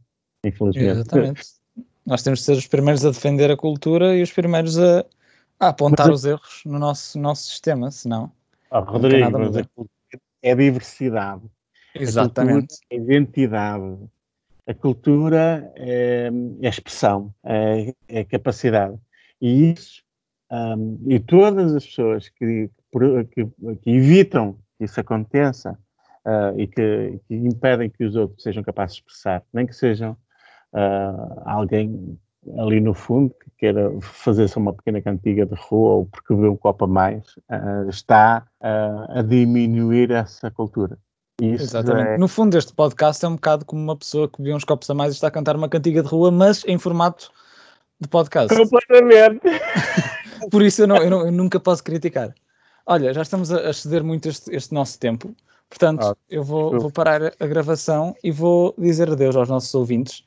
infelizmente. 0.44 0.90
Exatamente. 0.90 1.63
Nós 2.06 2.22
temos 2.22 2.40
de 2.40 2.44
ser 2.44 2.52
os 2.52 2.66
primeiros 2.66 3.04
a 3.04 3.10
defender 3.10 3.50
a 3.50 3.56
cultura 3.56 4.16
e 4.16 4.22
os 4.22 4.32
primeiros 4.32 4.78
a, 4.78 5.04
a 5.58 5.68
apontar 5.68 6.08
Mas 6.08 6.20
os 6.20 6.24
erros 6.24 6.62
no 6.66 6.78
nosso, 6.78 7.18
nosso 7.18 7.44
sistema, 7.44 7.90
senão. 7.90 8.30
Oh, 8.70 8.80
Rodrigo, 8.80 9.24
a 9.24 9.30
mas 9.30 9.56
a 9.56 9.64
cultura 9.64 9.90
é 10.42 10.54
diversidade. 10.54 11.42
Exatamente. 11.94 12.74
A 12.90 12.94
é 12.94 12.98
identidade. 12.98 13.96
A 14.66 14.74
cultura 14.74 15.72
é, 15.76 16.30
é 16.60 16.68
expressão, 16.68 17.34
é, 17.44 17.94
é 18.08 18.24
capacidade. 18.24 18.98
E 19.40 19.72
isso, 19.72 20.02
hum, 20.50 20.98
e 21.06 21.20
todas 21.20 21.74
as 21.74 21.86
pessoas 21.86 22.28
que, 22.30 22.70
que, 23.32 23.46
que 23.82 23.90
evitam 23.90 24.58
que 24.78 24.84
isso 24.84 24.98
aconteça 24.98 25.78
ah, 26.24 26.54
e 26.56 26.66
que, 26.66 27.20
que 27.28 27.34
impedem 27.34 27.90
que 27.90 28.04
os 28.04 28.16
outros 28.16 28.42
sejam 28.42 28.62
capazes 28.62 28.96
de 28.96 29.02
expressar, 29.02 29.42
nem 29.52 29.66
que 29.66 29.74
sejam 29.74 30.16
ah, 30.74 31.42
alguém 31.46 32.18
ali 32.58 32.78
no 32.80 32.92
fundo 32.92 33.34
que 33.42 33.50
queira 33.58 33.90
fazer 34.00 34.48
só 34.48 34.60
uma 34.60 34.72
pequena 34.74 35.00
cantiga 35.00 35.46
de 35.46 35.54
rua 35.54 35.90
ou 35.94 36.06
porque 36.06 36.34
vê 36.34 36.46
um 36.48 36.56
copo 36.56 36.84
a 36.84 36.88
mais, 36.88 37.22
ah, 37.48 37.86
está 37.88 38.46
ah, 38.60 39.06
a 39.08 39.22
diminuir 39.22 40.10
essa 40.10 40.50
cultura. 40.50 40.98
Isso 41.40 41.64
Exatamente. 41.64 42.08
é- 42.10 42.18
No 42.18 42.28
fundo, 42.28 42.56
este 42.56 42.72
podcast 42.74 43.24
é 43.24 43.28
um 43.28 43.34
bocado 43.34 43.64
como 43.64 43.82
uma 43.82 43.96
pessoa 43.96 44.28
que 44.28 44.40
viu 44.42 44.54
uns 44.54 44.64
copos 44.64 44.88
a 44.90 44.94
mais 44.94 45.12
e 45.12 45.14
está 45.16 45.28
a 45.28 45.30
cantar 45.30 45.56
uma 45.56 45.68
cantiga 45.68 46.02
de 46.02 46.08
rua, 46.08 46.30
mas 46.30 46.62
em 46.66 46.78
formato 46.78 47.30
de 48.00 48.06
podcast. 48.08 48.54
Completamente. 48.54 49.40
Por 50.50 50.62
isso 50.62 50.82
eu, 50.82 50.86
não- 50.86 50.96
eu 51.02 51.10
não- 51.10 51.26
eu 51.26 51.32
nunca 51.32 51.58
posso 51.58 51.82
criticar. 51.82 52.34
Olha, 52.86 53.14
já 53.14 53.22
estamos 53.22 53.50
a, 53.50 53.72
ceder 53.72 54.04
muito 54.04 54.28
este, 54.28 54.54
este 54.54 54.74
nosso 54.74 54.98
tempo, 54.98 55.34
portanto, 55.70 56.04
Ah, 56.04 56.14
eu 56.28 56.44
vou, 56.44 56.78
vou 56.78 56.90
parar 56.90 57.32
a 57.40 57.46
gravação 57.46 58.14
e 58.22 58.30
vou 58.30 58.74
dizer 58.76 59.10
adeus 59.10 59.34
aos 59.34 59.48
nossos 59.48 59.74
ouvintes. 59.74 60.22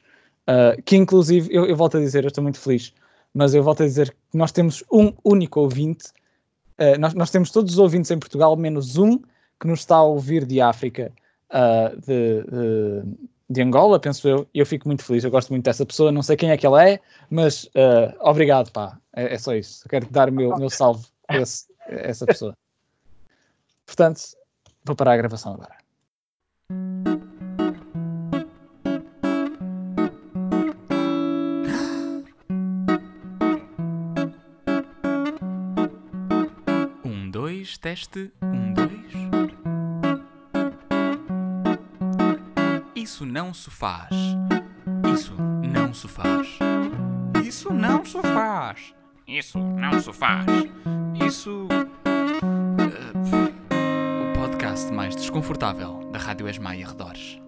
Uh, 0.47 0.81
que 0.83 0.95
inclusive, 0.95 1.49
eu, 1.51 1.65
eu, 1.65 1.75
volto 1.75 1.97
a 1.97 1.99
dizer, 1.99 2.23
eu 2.23 2.29
estou 2.29 2.41
muito 2.41 2.57
feliz, 2.57 2.93
mas 3.33 3.53
eu 3.53 3.61
volto 3.61 3.83
a 3.83 3.85
dizer 3.85 4.11
que 4.31 4.37
nós 4.37 4.51
temos 4.51 4.81
um 4.89 5.11
único 5.23 5.59
ouvinte, 5.59 6.07
uh, 6.79 6.97
nós, 6.97 7.13
nós, 7.13 7.29
temos 7.29 7.51
todos 7.51 7.73
os 7.73 7.79
ouvintes 7.79 8.09
em 8.11 8.17
Portugal, 8.17 8.55
menos 8.55 8.97
um 8.97 9.19
que 9.59 9.67
nos 9.67 9.79
está 9.79 9.97
a 9.97 10.03
ouvir 10.03 10.45
de 10.45 10.61
África, 10.61 11.11
uh, 11.51 11.99
de, 11.99 12.43
de, 12.43 13.17
de, 13.49 13.61
Angola, 13.61 13.99
penso 13.99 14.25
eu, 14.25 14.47
e 14.53 14.59
eu 14.59 14.65
fico 14.65 14.87
muito 14.87 15.03
feliz, 15.03 15.25
eu 15.25 15.31
gosto 15.31 15.49
muito 15.49 15.65
dessa 15.65 15.85
pessoa, 15.85 16.13
não 16.13 16.23
sei 16.23 16.37
quem 16.37 16.49
é 16.49 16.55
que 16.55 16.65
ela 16.65 16.87
é, 16.87 17.01
mas 17.29 17.69
obrigado, 18.21 18.71
pá, 18.71 18.97
é, 19.13 19.33
é, 19.33 19.37
só 19.37 19.53
isso, 19.53 19.81
eu 19.85 19.89
quero 19.89 20.09
dar 20.09 20.29
o 20.29 20.31
meu, 20.31 20.55
meu 20.57 20.69
salve 20.69 21.05
a, 21.27 21.37
esse, 21.37 21.65
a 21.89 21.93
essa 21.93 22.25
pessoa. 22.25 22.55
Portanto, 23.85 24.21
vou 24.85 24.95
parar 24.95 25.13
a 25.13 25.17
gravação 25.17 25.55
agora. 25.55 27.06
Teste. 37.79 38.31
Um, 38.41 38.73
dois. 38.73 38.89
Isso 42.95 43.25
não 43.25 43.53
se 43.53 43.69
faz. 43.69 44.09
Isso 45.13 45.33
não 45.37 45.93
se 45.93 46.07
faz. 46.07 46.59
Isso 47.45 47.73
não 47.73 48.03
se 48.03 48.21
faz. 48.21 48.93
Isso 49.27 49.57
não 49.59 49.99
se 49.99 50.13
faz. 50.13 50.45
Isso. 51.25 51.67
Uh, 51.67 52.27
o 54.29 54.39
podcast 54.39 54.91
mais 54.91 55.15
desconfortável 55.15 56.09
da 56.11 56.19
Rádio 56.19 56.49
Esmaia 56.49 56.87
Redores. 56.87 57.39